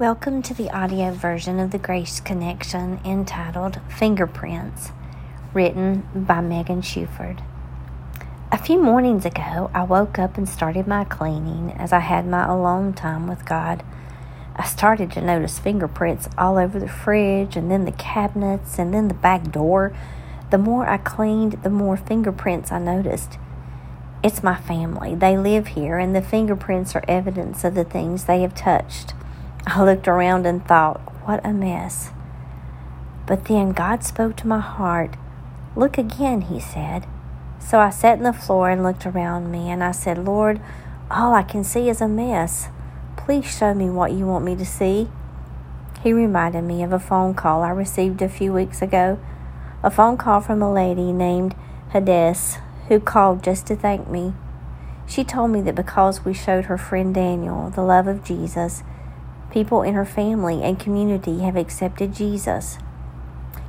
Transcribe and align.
Welcome 0.00 0.40
to 0.44 0.54
the 0.54 0.70
audio 0.74 1.12
version 1.12 1.60
of 1.60 1.72
the 1.72 1.78
Grace 1.78 2.20
Connection 2.20 3.00
entitled 3.04 3.80
Fingerprints, 3.90 4.92
written 5.52 6.08
by 6.14 6.40
Megan 6.40 6.80
Shuford. 6.80 7.42
A 8.50 8.56
few 8.56 8.82
mornings 8.82 9.26
ago, 9.26 9.70
I 9.74 9.82
woke 9.82 10.18
up 10.18 10.38
and 10.38 10.48
started 10.48 10.86
my 10.86 11.04
cleaning 11.04 11.72
as 11.72 11.92
I 11.92 11.98
had 11.98 12.26
my 12.26 12.46
alone 12.46 12.94
time 12.94 13.26
with 13.26 13.44
God. 13.44 13.82
I 14.56 14.64
started 14.64 15.12
to 15.12 15.20
notice 15.20 15.58
fingerprints 15.58 16.30
all 16.38 16.56
over 16.56 16.80
the 16.80 16.88
fridge 16.88 17.54
and 17.54 17.70
then 17.70 17.84
the 17.84 17.92
cabinets 17.92 18.78
and 18.78 18.94
then 18.94 19.08
the 19.08 19.12
back 19.12 19.52
door. 19.52 19.94
The 20.50 20.56
more 20.56 20.88
I 20.88 20.96
cleaned, 20.96 21.62
the 21.62 21.68
more 21.68 21.98
fingerprints 21.98 22.72
I 22.72 22.78
noticed. 22.78 23.36
It's 24.22 24.42
my 24.42 24.56
family. 24.56 25.14
They 25.14 25.36
live 25.36 25.66
here, 25.66 25.98
and 25.98 26.16
the 26.16 26.22
fingerprints 26.22 26.96
are 26.96 27.04
evidence 27.06 27.64
of 27.64 27.74
the 27.74 27.84
things 27.84 28.24
they 28.24 28.40
have 28.40 28.54
touched. 28.54 29.12
I 29.66 29.82
looked 29.84 30.08
around 30.08 30.46
and 30.46 30.66
thought, 30.66 30.98
what 31.26 31.44
a 31.44 31.52
mess. 31.52 32.10
But 33.26 33.44
then 33.44 33.72
God 33.72 34.02
spoke 34.02 34.36
to 34.36 34.48
my 34.48 34.60
heart. 34.60 35.16
Look 35.76 35.98
again, 35.98 36.42
he 36.42 36.58
said. 36.58 37.06
So 37.58 37.78
I 37.78 37.90
sat 37.90 38.18
on 38.18 38.24
the 38.24 38.32
floor 38.32 38.70
and 38.70 38.82
looked 38.82 39.06
around 39.06 39.50
me, 39.52 39.70
and 39.70 39.84
I 39.84 39.92
said, 39.92 40.18
Lord, 40.18 40.60
all 41.10 41.34
I 41.34 41.42
can 41.42 41.62
see 41.62 41.88
is 41.88 42.00
a 42.00 42.08
mess. 42.08 42.68
Please 43.16 43.56
show 43.56 43.74
me 43.74 43.90
what 43.90 44.12
you 44.12 44.26
want 44.26 44.44
me 44.44 44.56
to 44.56 44.64
see. 44.64 45.08
He 46.02 46.12
reminded 46.12 46.62
me 46.62 46.82
of 46.82 46.92
a 46.92 46.98
phone 46.98 47.34
call 47.34 47.62
I 47.62 47.70
received 47.70 48.22
a 48.22 48.28
few 48.28 48.52
weeks 48.52 48.80
ago. 48.80 49.18
A 49.82 49.90
phone 49.90 50.16
call 50.16 50.40
from 50.40 50.62
a 50.62 50.72
lady 50.72 51.12
named 51.12 51.54
Hades 51.92 52.58
who 52.88 52.98
called 52.98 53.44
just 53.44 53.66
to 53.66 53.76
thank 53.76 54.08
me. 54.08 54.32
She 55.06 55.24
told 55.24 55.50
me 55.50 55.60
that 55.62 55.74
because 55.74 56.24
we 56.24 56.32
showed 56.32 56.64
her 56.66 56.78
friend 56.78 57.14
Daniel 57.14 57.70
the 57.70 57.82
love 57.82 58.06
of 58.06 58.24
Jesus, 58.24 58.82
People 59.50 59.82
in 59.82 59.94
her 59.94 60.04
family 60.04 60.62
and 60.62 60.78
community 60.78 61.40
have 61.40 61.56
accepted 61.56 62.14
Jesus. 62.14 62.78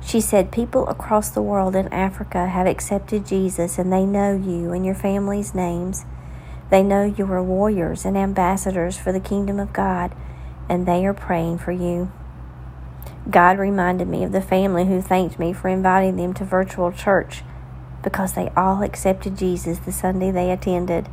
She 0.00 0.20
said, 0.20 0.52
People 0.52 0.88
across 0.88 1.30
the 1.30 1.42
world 1.42 1.76
in 1.76 1.88
Africa 1.92 2.46
have 2.46 2.66
accepted 2.66 3.26
Jesus 3.26 3.78
and 3.78 3.92
they 3.92 4.06
know 4.06 4.34
you 4.34 4.72
and 4.72 4.86
your 4.86 4.94
family's 4.94 5.54
names. 5.54 6.04
They 6.70 6.82
know 6.82 7.04
you 7.04 7.30
are 7.32 7.42
warriors 7.42 8.04
and 8.04 8.16
ambassadors 8.16 8.96
for 8.96 9.12
the 9.12 9.20
kingdom 9.20 9.60
of 9.60 9.72
God, 9.72 10.14
and 10.68 10.86
they 10.86 11.06
are 11.06 11.14
praying 11.14 11.58
for 11.58 11.72
you. 11.72 12.10
God 13.28 13.58
reminded 13.58 14.08
me 14.08 14.24
of 14.24 14.32
the 14.32 14.40
family 14.40 14.86
who 14.86 15.00
thanked 15.00 15.38
me 15.38 15.52
for 15.52 15.68
inviting 15.68 16.16
them 16.16 16.32
to 16.34 16.44
virtual 16.44 16.92
church 16.92 17.42
because 18.02 18.34
they 18.34 18.50
all 18.56 18.82
accepted 18.82 19.36
Jesus 19.36 19.80
the 19.80 19.92
Sunday 19.92 20.30
they 20.30 20.50
attended. 20.50 21.08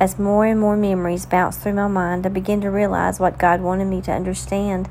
As 0.00 0.18
more 0.18 0.46
and 0.46 0.58
more 0.58 0.78
memories 0.78 1.26
bounced 1.26 1.60
through 1.60 1.74
my 1.74 1.86
mind, 1.86 2.24
I 2.24 2.30
began 2.30 2.62
to 2.62 2.70
realize 2.70 3.20
what 3.20 3.36
God 3.36 3.60
wanted 3.60 3.84
me 3.84 4.00
to 4.02 4.10
understand. 4.10 4.88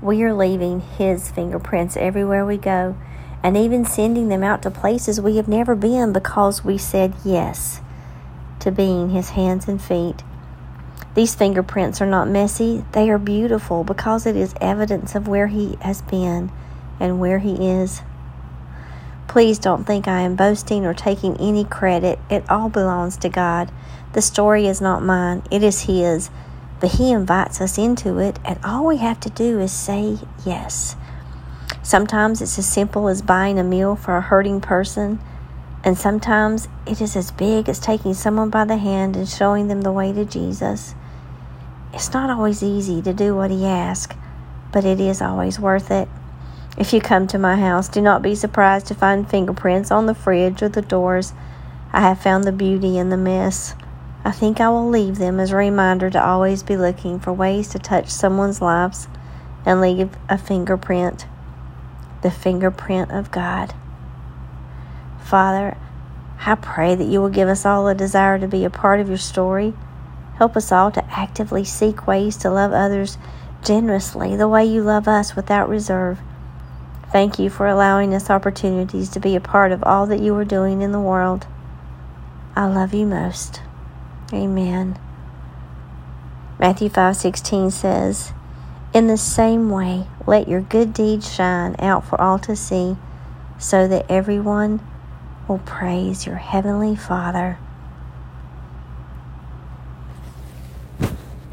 We 0.00 0.22
are 0.22 0.32
leaving 0.32 0.78
His 0.78 1.32
fingerprints 1.32 1.96
everywhere 1.96 2.46
we 2.46 2.56
go, 2.56 2.96
and 3.42 3.56
even 3.56 3.84
sending 3.84 4.28
them 4.28 4.44
out 4.44 4.62
to 4.62 4.70
places 4.70 5.20
we 5.20 5.36
have 5.36 5.48
never 5.48 5.74
been 5.74 6.12
because 6.12 6.64
we 6.64 6.78
said 6.78 7.14
yes 7.24 7.80
to 8.60 8.70
being 8.70 9.10
His 9.10 9.30
hands 9.30 9.66
and 9.66 9.82
feet. 9.82 10.22
These 11.16 11.34
fingerprints 11.34 12.00
are 12.00 12.06
not 12.06 12.28
messy, 12.28 12.84
they 12.92 13.10
are 13.10 13.18
beautiful 13.18 13.82
because 13.82 14.26
it 14.26 14.36
is 14.36 14.54
evidence 14.60 15.16
of 15.16 15.26
where 15.26 15.48
He 15.48 15.76
has 15.80 16.02
been 16.02 16.52
and 17.00 17.18
where 17.18 17.40
He 17.40 17.68
is. 17.68 18.00
Please 19.28 19.58
don't 19.58 19.84
think 19.84 20.08
I 20.08 20.20
am 20.20 20.36
boasting 20.36 20.86
or 20.86 20.94
taking 20.94 21.36
any 21.38 21.64
credit. 21.64 22.18
It 22.30 22.48
all 22.48 22.68
belongs 22.68 23.16
to 23.18 23.28
God. 23.28 23.70
The 24.12 24.22
story 24.22 24.66
is 24.66 24.80
not 24.80 25.02
mine, 25.02 25.42
it 25.50 25.62
is 25.62 25.82
His. 25.82 26.30
But 26.80 26.92
He 26.92 27.10
invites 27.10 27.60
us 27.60 27.78
into 27.78 28.18
it, 28.18 28.38
and 28.44 28.58
all 28.64 28.86
we 28.86 28.98
have 28.98 29.20
to 29.20 29.30
do 29.30 29.60
is 29.60 29.72
say 29.72 30.18
yes. 30.44 30.96
Sometimes 31.82 32.42
it's 32.42 32.58
as 32.58 32.66
simple 32.68 33.08
as 33.08 33.22
buying 33.22 33.58
a 33.58 33.64
meal 33.64 33.96
for 33.96 34.16
a 34.16 34.20
hurting 34.20 34.60
person, 34.60 35.20
and 35.84 35.96
sometimes 35.96 36.68
it 36.86 37.00
is 37.00 37.16
as 37.16 37.30
big 37.30 37.68
as 37.68 37.78
taking 37.78 38.14
someone 38.14 38.50
by 38.50 38.64
the 38.64 38.76
hand 38.76 39.16
and 39.16 39.28
showing 39.28 39.68
them 39.68 39.82
the 39.82 39.92
way 39.92 40.12
to 40.12 40.24
Jesus. 40.24 40.94
It's 41.92 42.12
not 42.12 42.28
always 42.28 42.62
easy 42.62 43.00
to 43.02 43.12
do 43.12 43.34
what 43.34 43.50
He 43.50 43.64
asks, 43.64 44.16
but 44.72 44.84
it 44.84 45.00
is 45.00 45.22
always 45.22 45.58
worth 45.60 45.90
it. 45.90 46.08
If 46.76 46.92
you 46.92 47.00
come 47.00 47.26
to 47.28 47.38
my 47.38 47.56
house, 47.56 47.88
do 47.88 48.02
not 48.02 48.20
be 48.20 48.34
surprised 48.34 48.86
to 48.88 48.94
find 48.94 49.28
fingerprints 49.28 49.90
on 49.90 50.04
the 50.04 50.14
fridge 50.14 50.62
or 50.62 50.68
the 50.68 50.82
doors. 50.82 51.32
I 51.92 52.02
have 52.02 52.20
found 52.20 52.44
the 52.44 52.52
beauty 52.52 52.98
in 52.98 53.08
the 53.08 53.16
mess. 53.16 53.74
I 54.24 54.30
think 54.30 54.60
I 54.60 54.68
will 54.68 54.88
leave 54.88 55.16
them 55.16 55.40
as 55.40 55.52
a 55.52 55.56
reminder 55.56 56.10
to 56.10 56.22
always 56.22 56.62
be 56.62 56.76
looking 56.76 57.18
for 57.18 57.32
ways 57.32 57.68
to 57.68 57.78
touch 57.78 58.10
someone's 58.10 58.60
lives 58.60 59.08
and 59.64 59.80
leave 59.80 60.10
a 60.28 60.36
fingerprint 60.36 61.26
the 62.22 62.30
fingerprint 62.30 63.12
of 63.12 63.30
God. 63.30 63.72
Father, 65.22 65.76
I 66.44 66.56
pray 66.56 66.94
that 66.94 67.04
you 67.04 67.20
will 67.20 67.28
give 67.28 67.48
us 67.48 67.64
all 67.64 67.86
a 67.86 67.94
desire 67.94 68.38
to 68.38 68.48
be 68.48 68.64
a 68.64 68.70
part 68.70 69.00
of 69.00 69.08
your 69.08 69.16
story. 69.16 69.74
Help 70.36 70.56
us 70.56 70.72
all 70.72 70.90
to 70.90 71.04
actively 71.12 71.64
seek 71.64 72.06
ways 72.06 72.36
to 72.38 72.50
love 72.50 72.72
others 72.72 73.16
generously 73.62 74.34
the 74.34 74.48
way 74.48 74.64
you 74.64 74.82
love 74.82 75.06
us 75.06 75.36
without 75.36 75.68
reserve. 75.68 76.18
Thank 77.16 77.38
you 77.38 77.48
for 77.48 77.66
allowing 77.66 78.12
us 78.12 78.28
opportunities 78.28 79.08
to 79.08 79.20
be 79.20 79.36
a 79.36 79.40
part 79.40 79.72
of 79.72 79.82
all 79.84 80.04
that 80.04 80.20
you 80.20 80.36
are 80.36 80.44
doing 80.44 80.82
in 80.82 80.92
the 80.92 81.00
world. 81.00 81.46
I 82.54 82.66
love 82.66 82.92
you 82.92 83.06
most. 83.06 83.62
Amen. 84.34 84.98
Matthew 86.58 86.90
5:16 86.90 87.70
says, 87.70 88.34
"In 88.92 89.06
the 89.06 89.16
same 89.16 89.70
way, 89.70 90.08
let 90.26 90.46
your 90.46 90.60
good 90.60 90.92
deeds 90.92 91.32
shine 91.32 91.74
out 91.78 92.04
for 92.04 92.20
all 92.20 92.38
to 92.40 92.54
see, 92.54 92.98
so 93.56 93.88
that 93.88 94.04
everyone 94.10 94.80
will 95.48 95.62
praise 95.64 96.26
your 96.26 96.36
heavenly 96.36 96.94
Father." 96.94 97.56